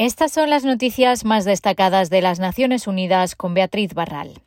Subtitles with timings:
[0.00, 4.40] Estas son las noticias más destacadas de las Naciones Unidas con Beatriz Barral.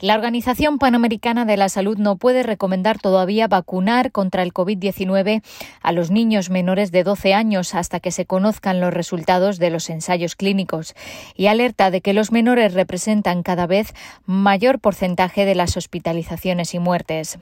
[0.00, 5.42] La Organización Panamericana de la Salud no puede recomendar todavía vacunar contra el COVID-19
[5.82, 9.90] a los niños menores de 12 años hasta que se conozcan los resultados de los
[9.90, 10.94] ensayos clínicos
[11.36, 13.92] y alerta de que los menores representan cada vez
[14.24, 17.38] mayor porcentaje de las hospitalizaciones y muertes.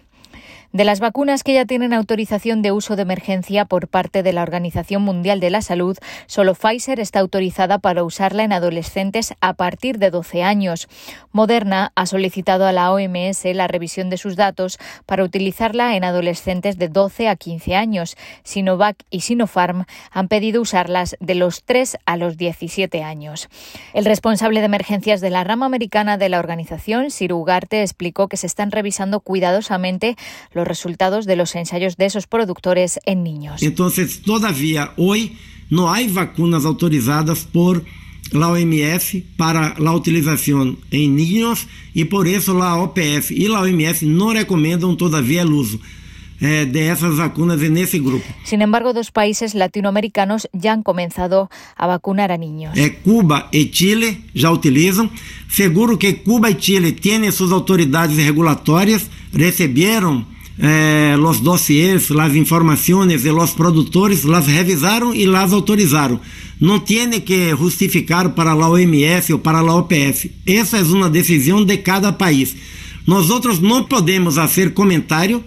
[0.73, 4.41] De las vacunas que ya tienen autorización de uso de emergencia por parte de la
[4.43, 9.99] Organización Mundial de la Salud, solo Pfizer está autorizada para usarla en adolescentes a partir
[9.99, 10.89] de 12 años.
[11.31, 16.79] Moderna ha solicitado a la OMS la revisión de sus datos para utilizarla en adolescentes
[16.79, 18.17] de 12 a 15 años.
[18.43, 23.51] Sinovac y Sinopharm han pedido usarlas de los 3 a los 17 años.
[23.93, 28.39] El responsable de emergencias de la rama americana de la organización, Sir Ugarte, explicó que
[28.39, 30.17] se están revisando cuidadosamente
[30.53, 33.63] los los resultados de los ensayos de esos productores en niños.
[33.63, 35.37] Entonces, todavía hoy
[35.71, 37.85] no hay vacunas autorizadas por
[38.31, 44.05] la OMS para la utilización en niños y por eso la OPF y la OMS
[44.05, 45.79] no recomiendan todavía el uso
[46.41, 48.25] eh, de esas vacunas en ese grupo.
[48.45, 52.77] Sin embargo, dos países latinoamericanos ya han comenzado a vacunar a niños.
[52.77, 55.11] Eh, Cuba y Chile ya utilizan.
[55.49, 60.27] Seguro que Cuba y Chile tienen sus autoridades regulatorias, recibieron
[60.59, 66.21] eh, los dossiers, las informaciones de los productores, las revisaron y las autorizaron.
[66.61, 70.29] No tiene que justificar para la OMS o para la OPS.
[70.47, 72.57] Esa es una decisión de cada país.
[73.07, 75.43] Nosotros no podemos hacer comentario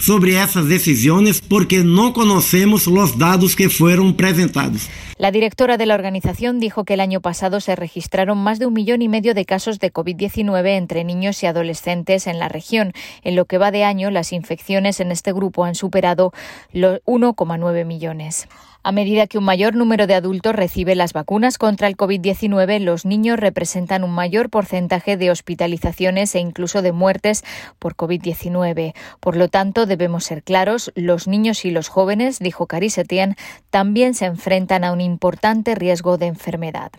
[0.00, 4.88] sobre essas decisões porque não conhecemos os dados que foram apresentados.
[5.18, 8.74] La directora de la organización dijo que el año pasado se registraron más de un
[8.74, 12.92] millón y medio de casos de COVID-19 entre niños y adolescentes en la región.
[13.24, 16.32] En lo que va de año, las infecciones en este grupo han superado
[16.72, 18.46] los 1,9 millones.
[18.82, 23.04] A medida que un mayor número de adultos recibe las vacunas contra el COVID-19, los
[23.04, 27.44] niños representan un mayor porcentaje de hospitalizaciones e incluso de muertes
[27.78, 28.94] por COVID-19.
[29.20, 32.88] Por lo tanto, debemos ser claros, los niños y los jóvenes, dijo Cari
[33.70, 36.90] también se enfrentan a un importante riesgo de enfermedad.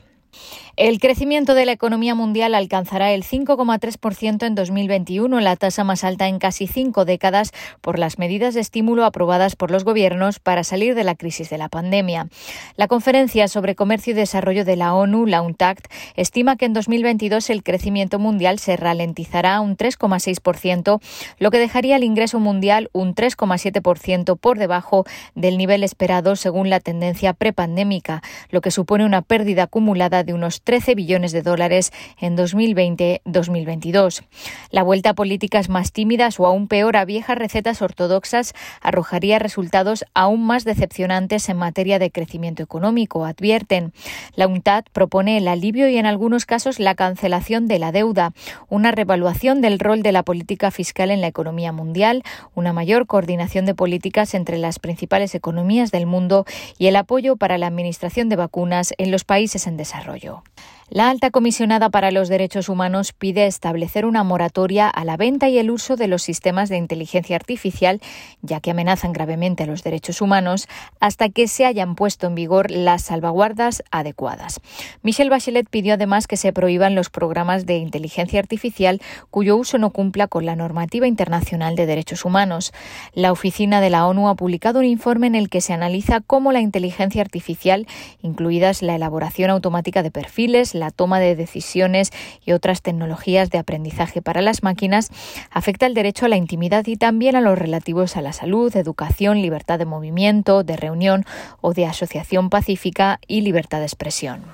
[0.75, 6.27] El crecimiento de la economía mundial alcanzará el 5,3% en 2021, la tasa más alta
[6.27, 7.51] en casi cinco décadas
[7.81, 11.57] por las medidas de estímulo aprobadas por los gobiernos para salir de la crisis de
[11.57, 12.29] la pandemia.
[12.77, 17.49] La conferencia sobre comercio y desarrollo de la ONU, la UNTACT, estima que en 2022
[17.49, 21.01] el crecimiento mundial se ralentizará un 3,6%,
[21.39, 26.79] lo que dejaría el ingreso mundial un 3,7% por debajo del nivel esperado según la
[26.79, 32.37] tendencia prepandémica, lo que supone una pérdida acumulada de unos 13 billones de dólares en
[32.37, 34.23] 2020-2022.
[34.71, 40.05] La vuelta a políticas más tímidas o aún peor a viejas recetas ortodoxas arrojaría resultados
[40.13, 43.93] aún más decepcionantes en materia de crecimiento económico, advierten.
[44.35, 48.33] La UNTAD propone el alivio y en algunos casos la cancelación de la deuda,
[48.67, 52.23] una revaluación del rol de la política fiscal en la economía mundial,
[52.55, 56.45] una mayor coordinación de políticas entre las principales economías del mundo
[56.77, 60.43] y el apoyo para la administración de vacunas en los países en desarrollo desarrolló.
[60.91, 65.59] La alta comisionada para los derechos humanos pide establecer una moratoria a la venta y
[65.59, 68.01] el uso de los sistemas de inteligencia artificial,
[68.41, 70.67] ya que amenazan gravemente a los derechos humanos,
[70.99, 74.61] hasta que se hayan puesto en vigor las salvaguardas adecuadas.
[75.03, 78.99] Michelle Bachelet pidió además que se prohíban los programas de inteligencia artificial
[79.29, 82.73] cuyo uso no cumpla con la normativa internacional de derechos humanos.
[83.13, 86.51] La oficina de la ONU ha publicado un informe en el que se analiza cómo
[86.51, 87.85] la inteligencia artificial,
[88.23, 92.11] incluidas la elaboración automática de perfiles, la toma de decisiones
[92.45, 95.11] y otras tecnologías de aprendizaje para las máquinas,
[95.51, 99.41] afecta el derecho a la intimidad y también a los relativos a la salud, educación,
[99.41, 101.25] libertad de movimiento, de reunión
[101.61, 104.45] o de asociación pacífica y libertad de expresión.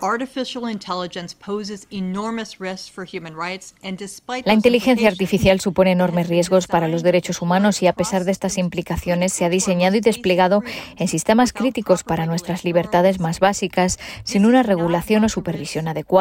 [4.45, 8.57] La inteligencia artificial supone enormes riesgos para los derechos humanos y a pesar de estas
[8.57, 10.63] implicaciones se ha diseñado y desplegado
[10.97, 16.14] en sistemas críticos para nuestras libertades más básicas sin una regulación o supervisión adecuada.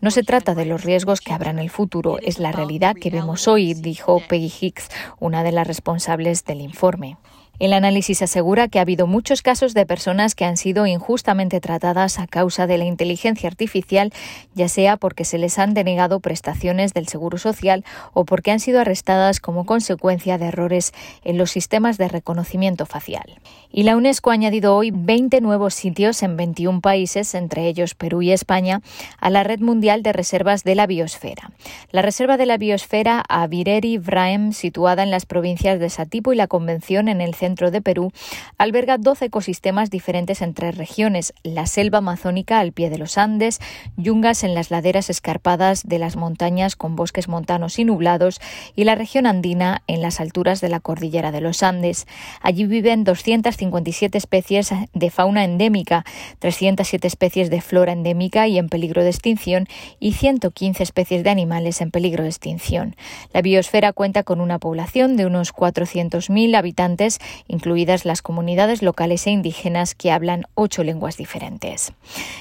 [0.00, 3.10] No se trata de los riesgos que habrá en el futuro, es la realidad que
[3.10, 4.88] vemos hoy, dijo Peggy Hicks,
[5.20, 7.16] una de las responsables del informe.
[7.60, 12.18] El análisis asegura que ha habido muchos casos de personas que han sido injustamente tratadas
[12.18, 14.14] a causa de la inteligencia artificial,
[14.54, 17.84] ya sea porque se les han denegado prestaciones del Seguro Social
[18.14, 23.38] o porque han sido arrestadas como consecuencia de errores en los sistemas de reconocimiento facial.
[23.70, 28.22] Y la UNESCO ha añadido hoy 20 nuevos sitios en 21 países, entre ellos Perú
[28.22, 28.80] y España,
[29.18, 31.50] a la red mundial de reservas de la biosfera.
[31.90, 36.46] La reserva de la biosfera Avireri Vraem, situada en las provincias de Satipo y la
[36.46, 38.12] Convención en el centro centro de Perú,
[38.58, 43.60] alberga 12 ecosistemas diferentes en tres regiones, la selva amazónica al pie de los Andes,
[43.96, 48.40] yungas en las laderas escarpadas de las montañas con bosques montanos y nublados
[48.76, 52.06] y la región andina en las alturas de la cordillera de los Andes.
[52.40, 56.04] Allí viven 257 especies de fauna endémica,
[56.38, 59.66] 307 especies de flora endémica y en peligro de extinción
[59.98, 62.94] y 115 especies de animales en peligro de extinción.
[63.32, 67.18] La biosfera cuenta con una población de unos 400.000 habitantes,
[67.48, 71.92] incluidas las comunidades locales e indígenas que hablan ocho lenguas diferentes.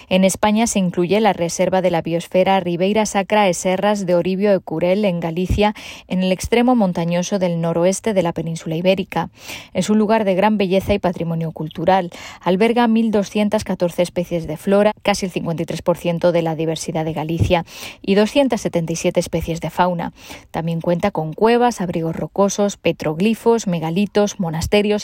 [0.09, 4.59] En España se incluye la Reserva de la Biosfera Ribeira Sacra Eserras de Oribio de
[4.59, 5.73] Curel en Galicia,
[6.07, 9.29] en el extremo montañoso del noroeste de la península ibérica.
[9.73, 12.11] Es un lugar de gran belleza y patrimonio cultural.
[12.41, 17.65] Alberga 1.214 especies de flora, casi el 53% de la diversidad de Galicia,
[18.01, 20.13] y 277 especies de fauna.
[20.51, 24.39] También cuenta con cuevas, abrigos rocosos, petroglifos, megalitos,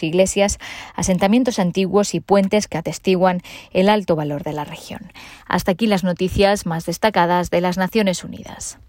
[0.03, 0.59] iglesias,
[0.95, 3.41] asentamientos antiguos y puentes que atestiguan
[3.71, 5.11] el alto valor de la región.
[5.47, 8.79] Hasta aquí las noticias más destacadas de las Naciones Unidas.